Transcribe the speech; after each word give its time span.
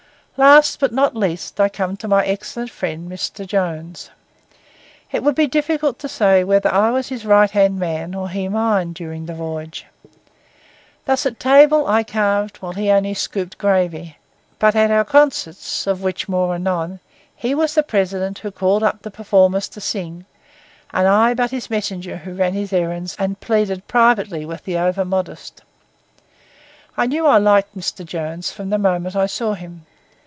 Last 0.37 0.79
but 0.79 0.91
not 0.91 1.15
least, 1.15 1.59
I 1.59 1.69
come 1.69 1.95
to 1.97 2.07
my 2.07 2.25
excellent 2.25 2.71
friend 2.71 3.07
Mr. 3.07 3.45
Jones. 3.45 4.09
It 5.11 5.21
would 5.21 5.35
be 5.35 5.45
difficult 5.45 5.99
to 5.99 6.09
say 6.09 6.43
whether 6.43 6.73
I 6.73 6.89
was 6.89 7.09
his 7.09 7.25
right 7.27 7.51
hand 7.51 7.77
man, 7.77 8.15
or 8.15 8.27
he 8.27 8.47
mine, 8.47 8.93
during 8.93 9.27
the 9.27 9.35
voyage. 9.35 9.85
Thus 11.05 11.27
at 11.27 11.39
table 11.39 11.85
I 11.85 12.01
carved, 12.03 12.57
while 12.57 12.71
he 12.71 12.89
only 12.89 13.13
scooped 13.13 13.59
gravy; 13.59 14.17
but 14.57 14.75
at 14.75 14.89
our 14.89 15.03
concerts, 15.05 15.85
of 15.85 16.01
which 16.01 16.27
more 16.27 16.55
anon, 16.55 17.01
he 17.35 17.53
was 17.53 17.75
the 17.75 17.83
president 17.83 18.39
who 18.39 18.49
called 18.49 18.81
up 18.81 19.03
performers 19.13 19.69
to 19.69 19.79
sing, 19.81 20.25
and 20.91 21.07
I 21.07 21.35
but 21.35 21.51
his 21.51 21.69
messenger 21.69 22.17
who 22.17 22.33
ran 22.33 22.53
his 22.53 22.73
errands 22.73 23.15
and 23.19 23.39
pleaded 23.39 23.87
privately 23.87 24.43
with 24.47 24.63
the 24.63 24.77
over 24.79 25.05
modest. 25.05 25.61
I 26.97 27.05
knew 27.05 27.27
I 27.27 27.37
liked 27.37 27.77
Mr. 27.77 28.03
Jones 28.03 28.51
from 28.51 28.71
the 28.71 28.79
moment 28.79 29.15
I 29.15 29.27
saw 29.27 29.53
him. 29.53 29.85